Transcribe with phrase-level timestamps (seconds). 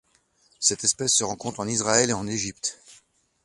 [0.59, 2.81] Cette espèce se rencontre en Israël et en Égypte.